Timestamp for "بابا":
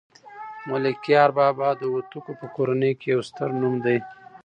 1.37-1.69